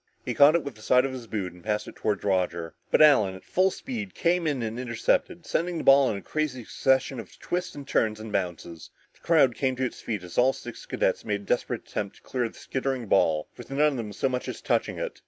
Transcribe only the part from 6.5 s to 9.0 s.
succession of twists, turns and bounces.